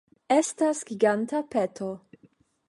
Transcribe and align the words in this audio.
Estas 0.37 0.81
giganta 0.91 1.43
peto 1.57 1.91